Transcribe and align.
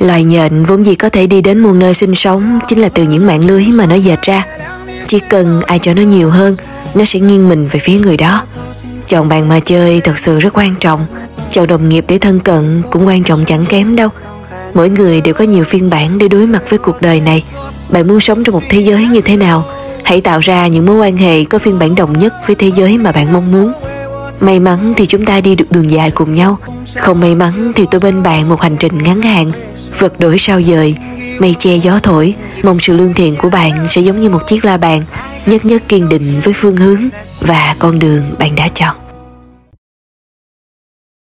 Loài 0.00 0.24
nhện 0.24 0.64
vốn 0.64 0.84
gì 0.84 0.94
có 0.94 1.08
thể 1.08 1.26
đi 1.26 1.40
đến 1.40 1.58
muôn 1.58 1.78
nơi 1.78 1.94
sinh 1.94 2.14
sống 2.14 2.58
chính 2.68 2.80
là 2.80 2.88
từ 2.88 3.02
những 3.02 3.26
mạng 3.26 3.44
lưới 3.46 3.64
mà 3.74 3.86
nó 3.86 3.94
dệt 3.94 4.22
ra. 4.22 4.46
Chỉ 5.06 5.18
cần 5.18 5.60
ai 5.60 5.78
cho 5.78 5.94
nó 5.94 6.02
nhiều 6.02 6.30
hơn, 6.30 6.56
nó 6.94 7.04
sẽ 7.04 7.20
nghiêng 7.20 7.48
mình 7.48 7.68
về 7.68 7.80
phía 7.80 7.98
người 7.98 8.16
đó. 8.16 8.42
Chọn 9.06 9.28
bạn 9.28 9.48
mà 9.48 9.60
chơi 9.60 10.00
thật 10.00 10.18
sự 10.18 10.38
rất 10.38 10.52
quan 10.52 10.74
trọng. 10.80 11.06
Chọn 11.50 11.66
đồng 11.66 11.88
nghiệp 11.88 12.04
để 12.08 12.18
thân 12.18 12.40
cận 12.40 12.82
cũng 12.90 13.06
quan 13.06 13.24
trọng 13.24 13.44
chẳng 13.44 13.66
kém 13.66 13.96
đâu. 13.96 14.08
Mỗi 14.74 14.88
người 14.88 15.20
đều 15.20 15.34
có 15.34 15.44
nhiều 15.44 15.64
phiên 15.64 15.90
bản 15.90 16.18
để 16.18 16.28
đối 16.28 16.46
mặt 16.46 16.62
với 16.70 16.78
cuộc 16.78 17.02
đời 17.02 17.20
này. 17.20 17.44
Bạn 17.90 18.08
muốn 18.08 18.20
sống 18.20 18.44
trong 18.44 18.52
một 18.52 18.62
thế 18.70 18.80
giới 18.80 19.06
như 19.06 19.20
thế 19.20 19.36
nào? 19.36 19.64
Hãy 20.04 20.20
tạo 20.20 20.38
ra 20.38 20.66
những 20.66 20.86
mối 20.86 20.96
quan 20.96 21.16
hệ 21.16 21.44
có 21.44 21.58
phiên 21.58 21.78
bản 21.78 21.94
đồng 21.94 22.18
nhất 22.18 22.34
với 22.46 22.56
thế 22.56 22.70
giới 22.70 22.98
mà 22.98 23.12
bạn 23.12 23.32
mong 23.32 23.52
muốn. 23.52 23.72
May 24.40 24.60
mắn 24.60 24.92
thì 24.96 25.06
chúng 25.06 25.24
ta 25.24 25.40
đi 25.40 25.54
được 25.54 25.70
đường 25.70 25.90
dài 25.90 26.10
cùng 26.10 26.34
nhau 26.34 26.58
Không 26.96 27.20
may 27.20 27.34
mắn 27.34 27.72
thì 27.76 27.84
tôi 27.90 28.00
bên 28.00 28.22
bạn 28.22 28.48
một 28.48 28.60
hành 28.60 28.76
trình 28.76 29.02
ngắn 29.02 29.22
hạn 29.22 29.52
Vật 30.00 30.20
đổi 30.20 30.38
sao 30.38 30.62
dời. 30.62 30.94
Mây 31.38 31.54
che 31.58 31.76
gió 31.76 31.98
thổi, 32.02 32.34
Mong 32.62 32.78
sự 32.80 32.92
lương 32.92 33.14
thiện 33.14 33.36
của 33.36 33.50
bạn 33.50 33.86
sẽ 33.88 34.00
giống 34.00 34.20
như 34.20 34.30
một 34.30 34.46
chiếc 34.46 34.64
la 34.64 34.76
bàn, 34.76 35.02
Nhất 35.46 35.64
nhất 35.64 35.82
kiên 35.88 36.08
định 36.08 36.40
với 36.42 36.54
phương 36.54 36.76
hướng 36.76 37.08
Và 37.40 37.76
con 37.78 37.98
đường 37.98 38.22
bạn 38.38 38.54
đã 38.54 38.68
chọn. 38.68 38.96